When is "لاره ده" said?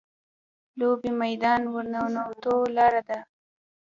2.75-3.17